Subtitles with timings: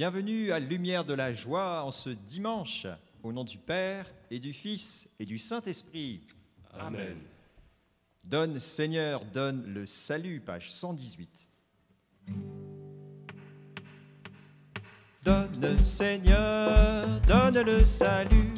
[0.00, 2.86] Bienvenue à Lumière de la Joie en ce dimanche,
[3.22, 6.22] au nom du Père et du Fils et du Saint-Esprit.
[6.72, 7.18] Amen.
[8.24, 11.48] Donne Seigneur, donne le salut, page 118.
[15.22, 18.54] Donne Seigneur, donne le salut,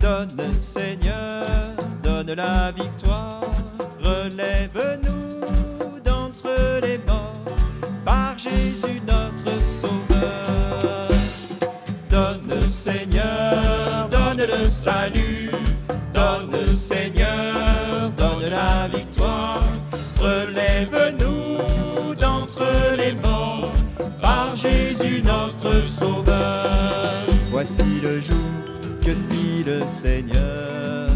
[0.00, 3.42] donne Seigneur, donne la victoire,
[4.00, 5.21] relève-nous
[14.62, 15.50] le salut,
[16.14, 19.62] donne Seigneur, donne la victoire,
[20.20, 22.64] relève-nous d'entre
[22.96, 23.72] les morts
[24.20, 27.26] par Jésus notre Sauveur.
[27.50, 28.36] Voici le jour
[29.04, 31.08] que fit le Seigneur,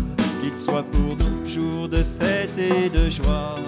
[0.42, 3.58] qu'il soit pour nous jour de fête et de joie.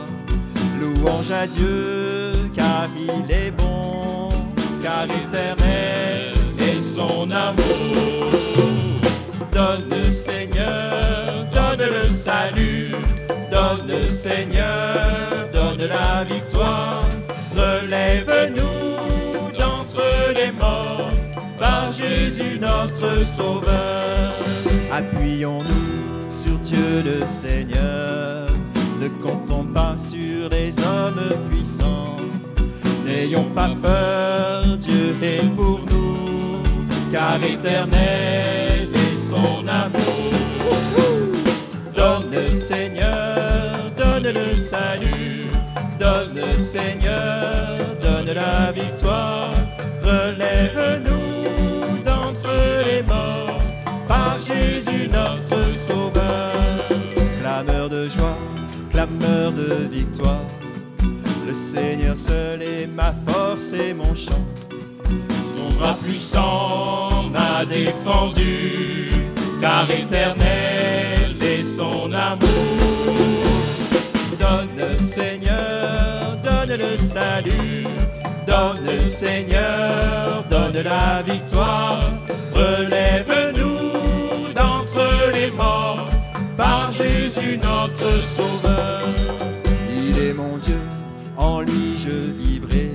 [0.81, 4.31] Louange à Dieu, car il est bon,
[4.83, 8.48] car éternel est son amour.
[9.59, 12.93] Donne Seigneur, donne le salut,
[13.51, 14.97] donne Seigneur,
[15.53, 17.03] donne la victoire,
[17.57, 20.01] relève-nous d'entre
[20.37, 21.11] les morts
[21.59, 24.33] par Jésus notre Sauveur.
[24.93, 28.47] Appuyons-nous sur Dieu le Seigneur,
[29.01, 32.17] ne comptons pas sur les hommes puissants.
[33.05, 36.63] N'ayons pas peur, Dieu est pour nous,
[37.11, 38.78] car éternel
[39.29, 40.33] son amour.
[41.95, 45.45] Donne Seigneur, donne le salut,
[45.99, 49.53] donne Seigneur, donne la victoire,
[50.03, 52.51] relève-nous d'entre
[52.87, 53.61] les morts
[54.07, 56.53] par Jésus notre Sauveur.
[57.41, 58.39] Clameur de joie,
[58.91, 60.47] clameur de victoire,
[61.47, 64.47] le Seigneur seul est ma force et mon chant.
[65.43, 68.88] Son bras puissant m'a défendu,
[69.61, 72.49] car éternel est son amour.
[74.39, 77.87] Donne Seigneur, donne le salut,
[78.47, 82.11] donne Seigneur, donne la victoire,
[82.53, 86.09] relève-nous d'entre les morts
[86.57, 89.03] par Jésus notre Sauveur.
[89.91, 90.81] Il est mon Dieu,
[91.37, 92.91] en lui je vivrai,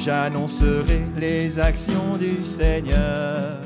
[0.00, 3.56] j'annoncerai les actions du Seigneur.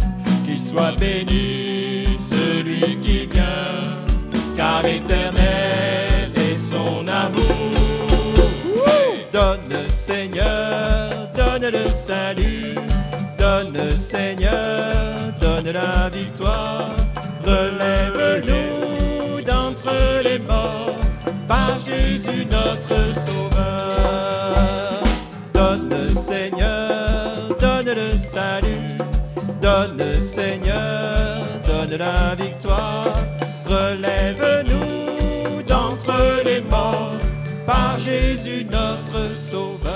[0.51, 4.03] Qu'il soit béni celui qui vient,
[4.57, 7.71] car éternel est son amour.
[9.33, 12.75] Donne Seigneur, donne le salut,
[13.39, 16.91] donne Seigneur, donne la victoire,
[17.47, 19.95] relève-nous d'entre
[20.25, 20.99] les morts
[21.47, 24.57] par Jésus notre Sauveur.
[25.55, 26.70] Donne Seigneur,
[29.61, 33.07] donne Seigneur, donne la victoire,
[33.67, 37.17] relève-nous d'entre les morts
[37.67, 39.91] par Jésus notre Sauveur.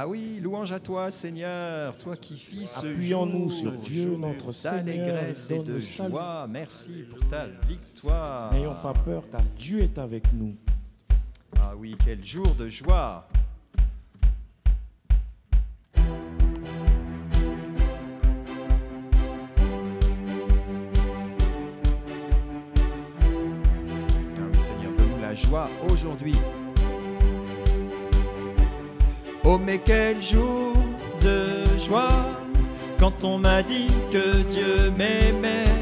[0.00, 5.24] Ah oui, louange à toi Seigneur, toi qui fis ce Appuyons-nous sur Dieu, notre Seigneur,
[5.24, 6.46] et donne de joie.
[6.48, 8.52] Merci pour ta victoire.
[8.52, 10.54] N'ayons pas peur car Dieu est avec nous.
[11.60, 13.26] Ah oui, quel jour de joie.
[25.90, 26.36] Aujourd'hui.
[29.44, 30.74] Oh, mais quel jour
[31.22, 32.38] de joie
[32.98, 35.72] quand on m'a dit que Dieu m'aimait.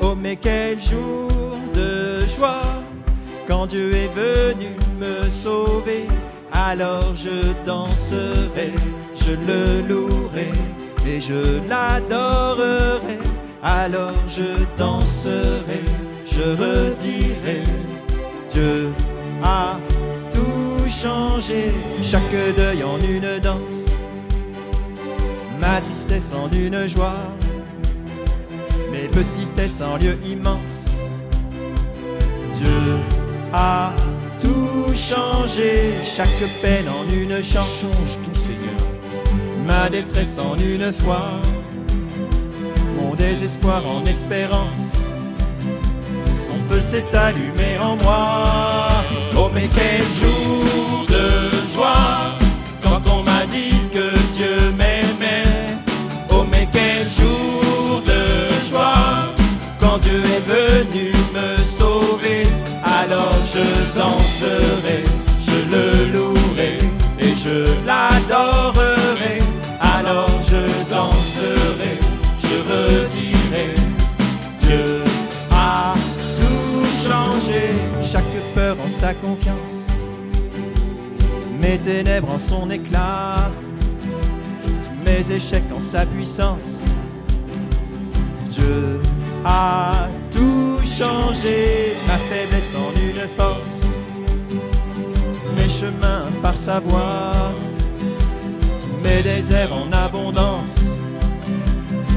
[0.00, 1.30] Oh, mais quel jour
[1.74, 2.62] de joie
[3.46, 4.68] quand Dieu est venu
[4.98, 6.06] me sauver.
[6.52, 8.72] Alors je danserai,
[9.20, 10.52] je le louerai
[11.06, 13.18] et je l'adorerai.
[13.62, 15.82] Alors je danserai,
[16.26, 17.62] je redirai,
[18.56, 18.88] Dieu
[19.42, 19.78] a
[20.32, 21.72] tout changé,
[22.02, 22.22] chaque
[22.56, 23.90] deuil en une danse,
[25.60, 27.20] ma tristesse en une joie,
[28.90, 30.96] mes petitesses en lieu immense.
[32.54, 32.96] Dieu
[33.52, 33.92] a
[34.38, 39.66] tout changé, chaque peine en une chance, Change tout, Seigneur.
[39.66, 41.20] ma détresse en une foi,
[42.98, 45.05] mon désespoir en espérance.
[46.80, 48.88] S'est allumé en moi.
[49.36, 52.36] Oh mais quel jour de joie
[81.86, 83.48] ténèbres en son éclat,
[84.60, 86.82] tous mes échecs en sa puissance.
[88.50, 88.98] Dieu
[89.44, 93.82] a tout changé, ma faiblesse en une force,
[95.56, 97.54] mes chemins par sa voix,
[98.00, 100.80] tous mes déserts en abondance.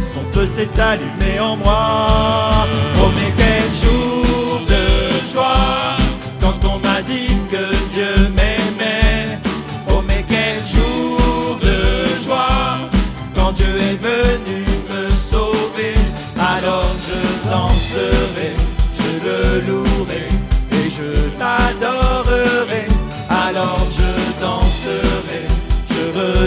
[0.02, 2.66] Son feu s'est allumé en moi.
[3.04, 5.99] Oh quel jour de joie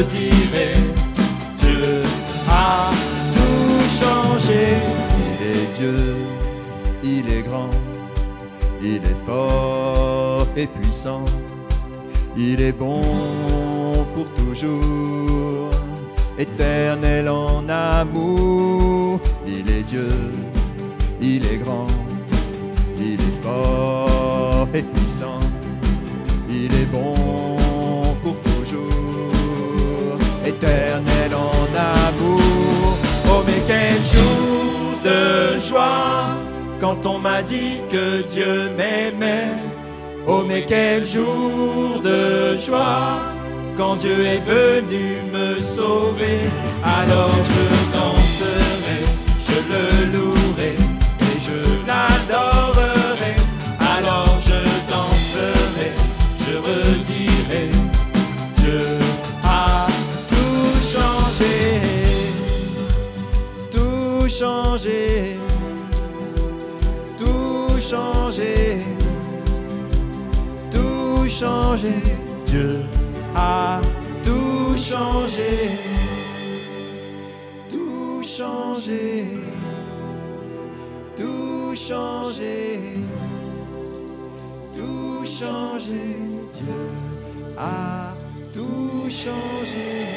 [0.08, 2.02] Dieu
[2.48, 2.90] a
[3.34, 4.76] tout changé.
[5.18, 6.16] Il est Dieu,
[7.02, 7.70] il est grand,
[8.82, 11.24] il est fort et puissant.
[12.36, 13.02] Il est bon
[14.14, 15.70] pour toujours,
[16.38, 19.20] éternel en amour.
[19.46, 20.08] Il est Dieu,
[21.20, 21.86] il est grand,
[22.98, 25.40] il est fort et puissant.
[26.48, 27.51] Il est bon
[30.64, 32.96] en amour.
[33.28, 36.36] Oh mais quel jour de joie
[36.80, 39.48] quand on m'a dit que Dieu m'aimait.
[40.26, 43.20] Oh mais quel jour de joie
[43.76, 46.40] quand Dieu est venu me sauver.
[46.84, 49.02] Alors je danserai,
[49.46, 50.31] je le louerai
[85.42, 86.04] changé.
[86.52, 86.74] Dieu
[87.58, 88.14] a
[88.52, 90.11] tout changé.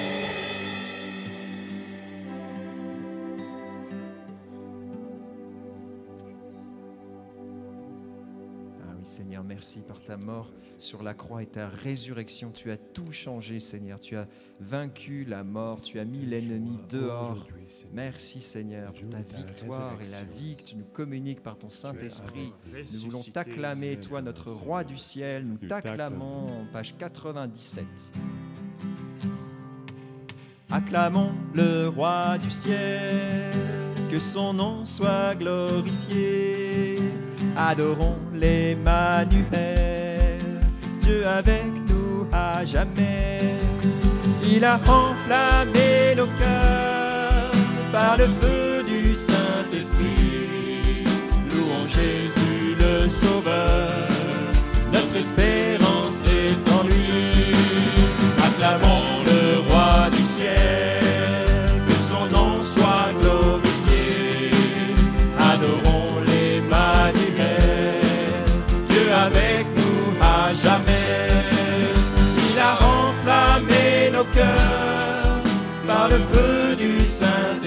[9.06, 12.52] Oui Seigneur, merci par ta mort sur la croix et ta résurrection.
[12.52, 14.00] Tu as tout changé Seigneur.
[14.00, 14.28] Tu as
[14.60, 15.82] vaincu la mort.
[15.82, 17.48] Tu as mis l'ennemi dehors.
[17.94, 22.52] Merci Seigneur pour ta victoire et la vie que tu nous communiques par ton Saint-Esprit.
[22.94, 25.46] Nous voulons t'acclamer, toi notre roi du ciel.
[25.46, 27.86] Nous t'acclamons, page 97.
[30.72, 33.52] Acclamons le roi du ciel,
[34.12, 36.98] que son nom soit glorifié.
[37.56, 40.40] Adorons l'Emmanuel,
[41.02, 43.40] Dieu avec nous à jamais.
[44.44, 47.52] Il a enflammé nos cœurs
[47.92, 51.04] par le feu du Saint-Esprit.
[51.50, 53.90] Louons Jésus le Sauveur,
[54.94, 57.56] notre espérance est en lui.
[58.48, 60.85] Acclamons le roi du ciel,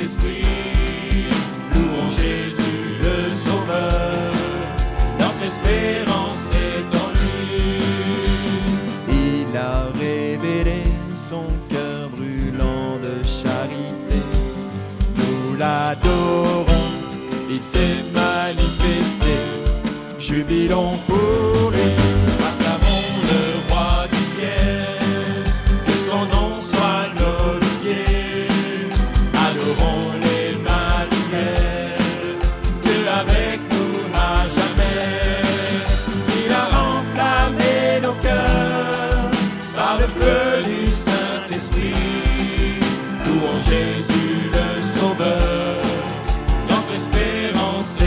[0.09, 0.48] Saint-Esprit.
[0.48, 0.48] Louons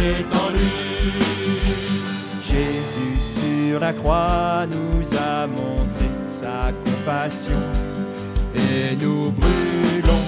[0.02, 0.72] est en lui.
[2.44, 7.60] Jésus sur la croix nous a montré sa compassion
[8.56, 10.24] et nous brûlons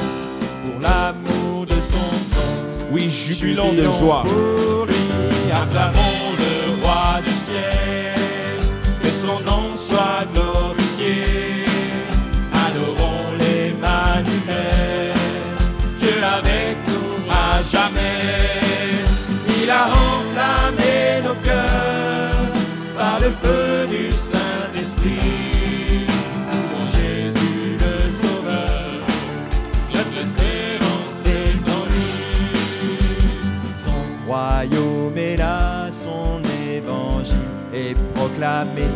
[0.64, 2.54] pour l'amour de son nom.
[2.92, 4.24] Oui, jubilons de joie.
[4.28, 8.60] Pour lui, acclamons le roi du ciel,
[9.02, 9.63] que son nom
[23.24, 26.06] le feu du Saint-Esprit.
[26.90, 29.08] Jésus le Sauveur,
[29.94, 32.14] notre espérance est en lui.
[33.72, 37.38] Son royaume est là, son évangile
[37.74, 38.88] est proclamé.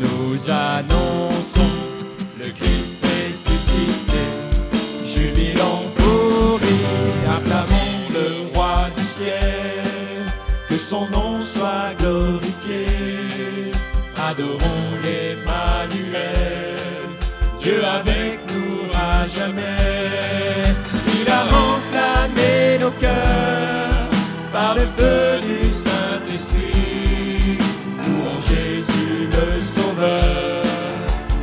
[0.00, 1.72] Nous annonçons
[2.38, 4.24] le Christ ressuscité,
[5.04, 6.78] jubilant pour lui,
[7.36, 10.26] acclamons le roi du ciel,
[10.68, 13.07] que son nom soit glorifié
[14.38, 16.76] adorons l'Emmanuel,
[17.58, 20.74] Dieu avec nous à jamais.
[21.20, 24.08] Il a enflammé nos cœurs
[24.52, 27.58] par le feu du Saint-Esprit.
[28.04, 30.62] Louons Jésus le Sauveur,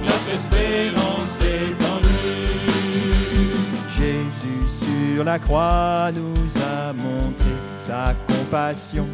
[0.01, 3.51] notre espérance est en lui.
[3.89, 9.07] Jésus sur la croix nous a montré sa compassion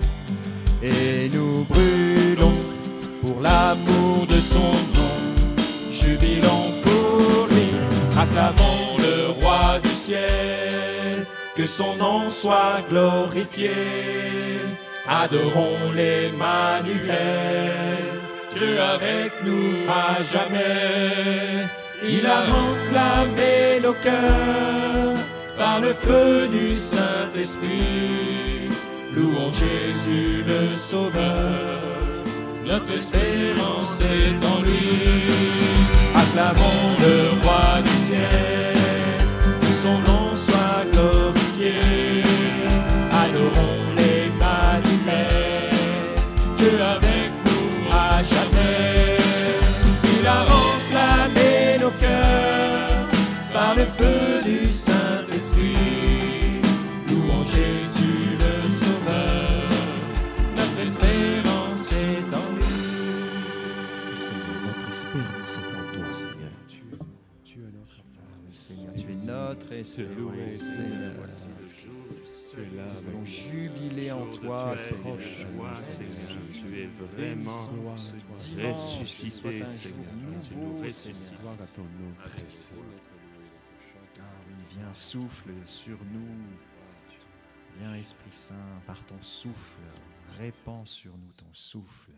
[0.84, 2.81] et nous brûlons
[3.22, 5.18] pour l'amour de son nom.
[5.92, 7.70] Jubilons pour lui,
[8.18, 11.25] acclamons le roi du ciel,
[11.56, 13.72] que son nom soit glorifié.
[15.08, 17.12] Adorons l'Emmanuel,
[18.56, 21.68] Dieu avec nous à jamais.
[22.04, 25.18] Il a enflammé nos cœurs
[25.58, 28.70] par le feu du Saint-Esprit.
[29.13, 32.00] Louons Jésus le Sauveur,
[32.72, 34.88] notre espérance est en lui.
[36.16, 37.50] Acclamons le roi
[69.98, 71.27] notre espérance, Seigneur.
[72.53, 75.19] Tu es là avec jubiler en toi, Seigneur.
[75.19, 76.38] joie, Seigneur.
[76.53, 77.51] Tu es vraiment
[78.71, 79.69] ressuscité, Seigneur.
[80.91, 81.39] Seigneur.
[81.41, 82.69] Gloire à ton nom, très saint.
[84.19, 86.38] Ah oui, viens souffle sur nous.
[87.77, 89.79] Viens Esprit Saint, par ton souffle,
[90.38, 92.12] répands sur nous ton souffle.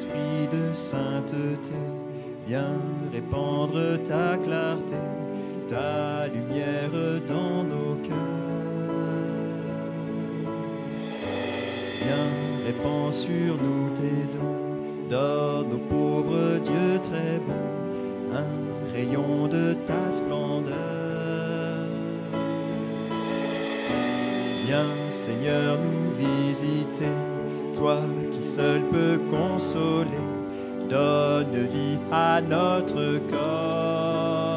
[0.00, 1.74] Esprit de sainteté,
[2.46, 2.80] viens
[3.12, 4.94] répandre ta clarté,
[5.68, 8.16] ta lumière dans nos cœurs.
[12.02, 19.74] Viens, répands sur nous tes dons, donne aux pauvres Dieu très bon, un rayon de
[19.86, 20.76] ta splendeur.
[24.64, 27.29] Viens, Seigneur, nous visiter,
[27.80, 27.98] toi
[28.30, 30.28] qui seul peux consoler,
[30.88, 34.50] donne vie à notre corps.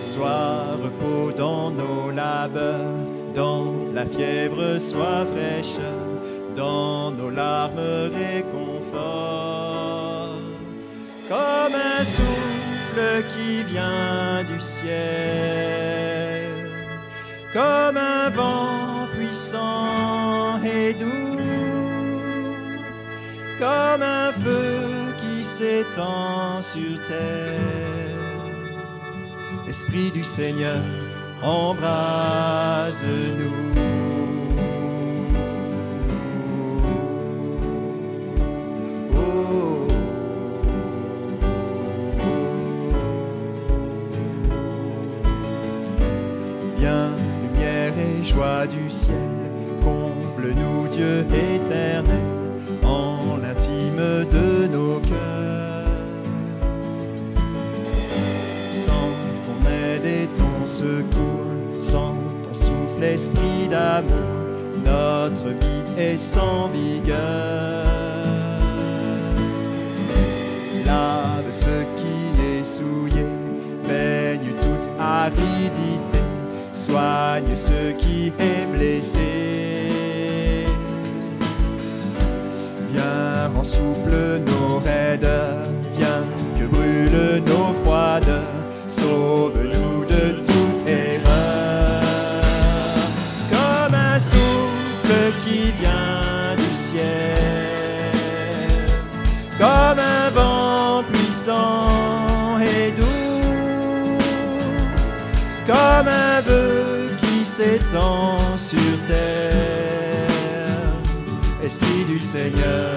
[0.00, 2.96] Sois repos dans nos labeurs,
[3.34, 6.08] dans la fièvre, sois fraîcheur,
[6.56, 9.60] dans nos larmes, réconfort.
[11.28, 14.94] Comme un souffle qui vient du ciel,
[17.52, 20.03] comme un vent puissant
[23.64, 27.58] comme un feu qui s'étend sur terre.
[29.66, 30.82] Esprit du Seigneur,
[31.42, 32.84] embrase-nous.
[83.64, 85.26] Souple, nos raides,
[85.96, 86.22] viens
[86.54, 88.42] que brûle nos froides,
[88.88, 92.02] sauve-nous de toute erreur.
[93.50, 98.12] Comme un souffle qui vient du ciel,
[99.58, 101.88] comme un vent puissant
[102.60, 104.18] et doux,
[105.66, 108.78] comme un vœu qui s'étend sur
[109.08, 109.54] terre.
[111.62, 112.93] Esprit du Seigneur.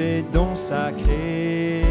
[0.00, 1.82] Tes dons sacrés.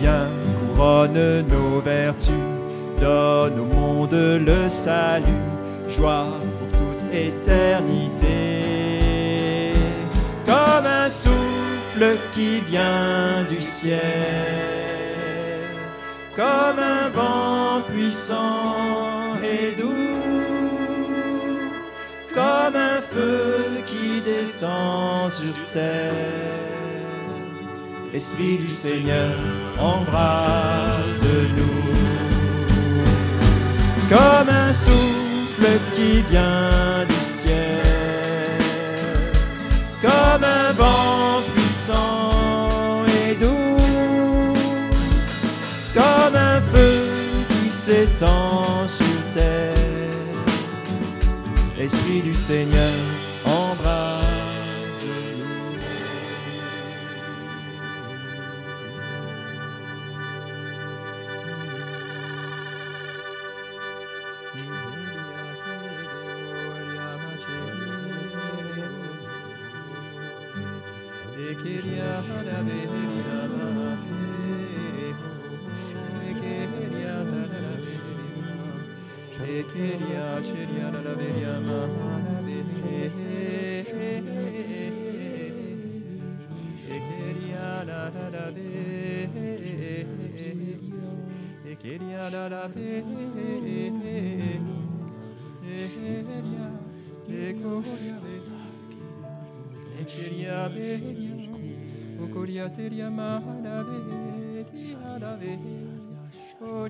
[0.00, 0.28] Viens,
[0.58, 2.34] couronne nos vertus,
[3.00, 4.12] donne au monde
[4.50, 5.46] le salut,
[5.88, 6.28] joie
[6.58, 8.32] pour toute éternité.
[10.44, 14.00] Comme un souffle qui vient du ciel
[16.36, 20.64] comme un vent puissant et doux,
[22.34, 23.63] comme un feu
[24.24, 26.12] sur terre.
[28.14, 29.34] Esprit du Seigneur,
[29.78, 31.26] embrasse-nous,
[34.08, 37.82] comme un souffle qui vient du ciel,
[40.00, 43.74] comme un vent puissant et doux
[45.94, 46.98] comme un feu
[47.48, 49.74] qui s'étend sur terre.
[51.78, 52.92] Esprit du Seigneur,
[100.74, 101.50] halaberia,
[102.20, 104.64] o coriateria mahalaberia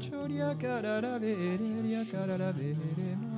[0.00, 3.33] choria cararaberia cararaberia.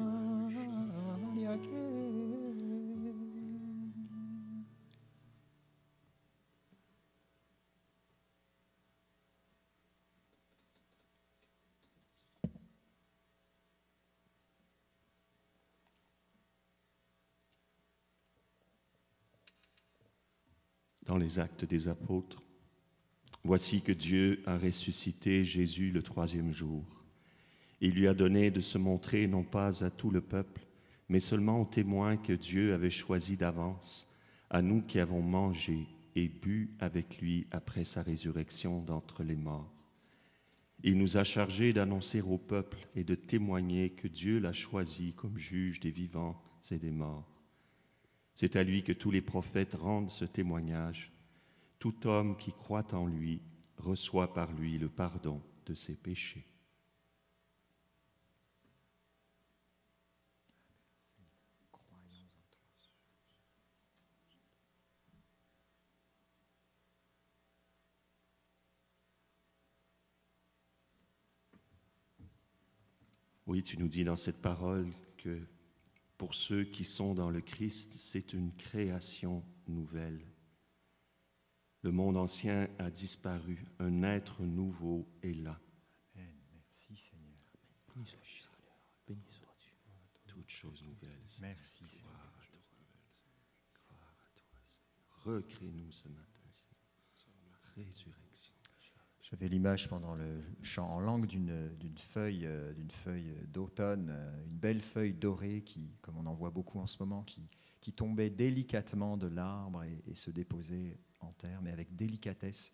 [21.26, 22.40] Les actes des apôtres,
[23.42, 26.84] voici que Dieu a ressuscité Jésus le troisième jour.
[27.80, 30.64] Il lui a donné de se montrer non pas à tout le peuple,
[31.08, 34.06] mais seulement aux témoins que Dieu avait choisis d'avance,
[34.50, 39.74] à nous qui avons mangé et bu avec lui après sa résurrection d'entre les morts.
[40.84, 45.36] Il nous a chargés d'annoncer au peuple et de témoigner que Dieu l'a choisi comme
[45.36, 47.26] juge des vivants et des morts.
[48.36, 51.10] C'est à lui que tous les prophètes rendent ce témoignage.
[51.78, 53.42] Tout homme qui croit en lui
[53.76, 56.46] reçoit par lui le pardon de ses péchés.
[73.46, 75.40] Oui, tu nous dis dans cette parole que
[76.18, 80.20] pour ceux qui sont dans le Christ, c'est une création nouvelle.
[81.82, 85.60] Le monde ancien a disparu, un être nouveau est là.
[86.14, 86.34] Amen.
[86.52, 87.38] Merci Seigneur.
[87.94, 88.76] Béni sois-tu, Seigneur.
[89.06, 89.72] Béni sois-tu.
[90.26, 91.20] Toutes choses nouvelles.
[91.40, 92.12] Merci Seigneur.
[93.88, 95.38] Gloire à toi, Seigneur.
[95.38, 97.58] Recrée-nous ce matin, Seigneur.
[97.76, 98.52] Résurrection.
[99.30, 104.56] J'avais l'image pendant le chant en langue d'une feuille, euh, d'une feuille d'automne, euh, une
[104.56, 107.48] belle feuille dorée qui, comme on en voit beaucoup en ce moment, qui,
[107.80, 112.72] qui tombait délicatement de l'arbre et, et se déposait en terre, mais avec délicatesse.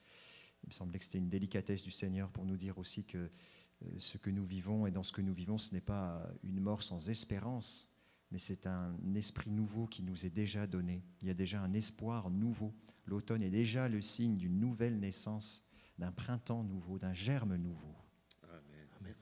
[0.62, 3.86] Il me semblait que c'était une délicatesse du Seigneur pour nous dire aussi que euh,
[3.98, 6.82] ce que nous vivons et dans ce que nous vivons, ce n'est pas une mort
[6.82, 7.90] sans espérance,
[8.30, 11.02] mais c'est un esprit nouveau qui nous est déjà donné.
[11.20, 12.72] Il y a déjà un espoir nouveau.
[13.06, 15.66] L'automne est déjà le signe d'une nouvelle naissance
[15.98, 17.94] d'un printemps nouveau, d'un germe nouveau.
[18.42, 18.88] Amen.
[19.00, 19.14] Amen.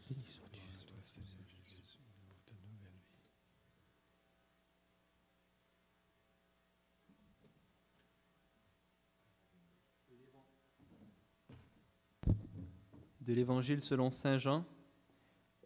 [13.30, 14.66] De l'Évangile selon Saint Jean.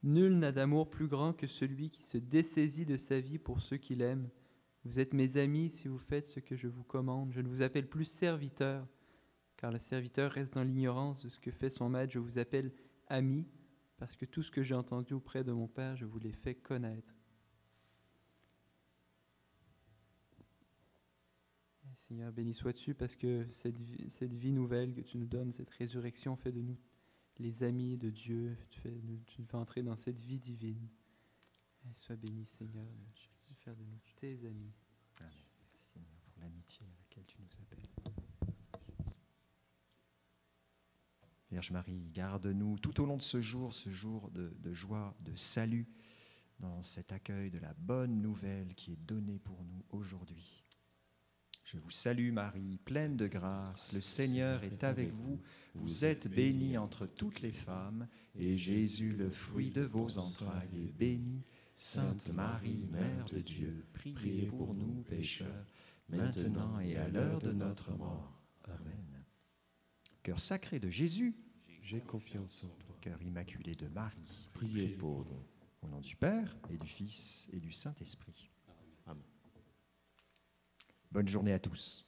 [0.03, 3.79] Nul n'a d'amour plus grand que celui qui se dessaisit de sa vie pour ceux
[3.79, 4.29] qu'il aime.
[4.85, 7.33] Vous êtes mes amis si vous faites ce que je vous commande.
[7.33, 8.87] Je ne vous appelle plus serviteur,
[9.57, 12.12] car le serviteur reste dans l'ignorance de ce que fait son maître.
[12.12, 12.70] Je vous appelle
[13.09, 13.46] ami,
[13.96, 16.55] parce que tout ce que j'ai entendu auprès de mon Père, je vous l'ai fait
[16.55, 17.14] connaître.
[21.96, 25.70] Seigneur, béni sois-tu parce que cette vie, cette vie nouvelle que tu nous donnes, cette
[25.70, 26.77] résurrection fait de nous
[27.38, 28.57] les amis de Dieu.
[28.70, 30.88] Tu, nous fais entrer dans cette vie divine.
[31.85, 34.73] Et sois béni, Seigneur, de faire de nous tes amis.
[35.20, 35.33] Amen.
[35.61, 37.88] Merci Seigneur pour l'amitié à laquelle tu nous appelles.
[41.51, 45.87] Vierge Marie, garde-nous tout au long de ce jour, ce jour de joie, de salut,
[46.59, 50.63] dans cet accueil de la bonne nouvelle qui est donnée pour nous aujourd'hui.
[51.64, 55.40] Je vous salue Marie, pleine de grâce, le Seigneur est avec vous.
[55.74, 58.07] Vous êtes bénie entre toutes les femmes,
[58.38, 61.42] et Jésus, le fruit de vos entrailles, est béni.
[61.74, 65.66] Sainte Marie, Mère de Dieu, priez pour nous pécheurs,
[66.09, 68.40] maintenant et à l'heure de notre mort.
[68.66, 69.24] Amen.
[70.22, 71.35] Cœur sacré de Jésus,
[71.83, 72.96] J'ai confiance en toi.
[73.00, 75.42] cœur immaculé de Marie, Priez pour nous.
[75.83, 78.50] au nom du Père et du Fils et du Saint-Esprit.
[81.14, 82.05] Bonne journée à tous.